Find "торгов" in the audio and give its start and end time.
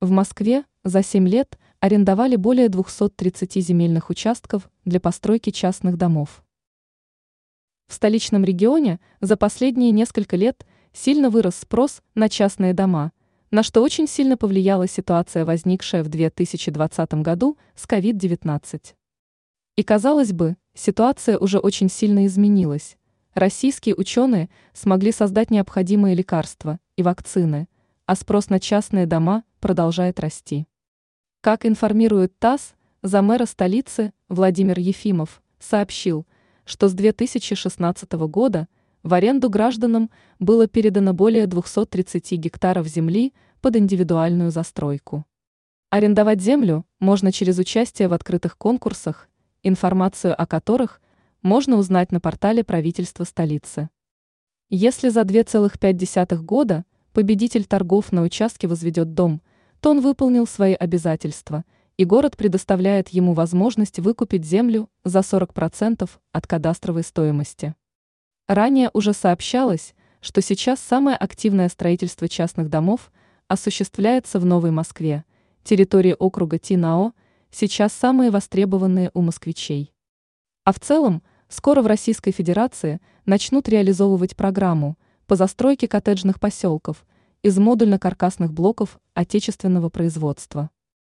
57.64-58.12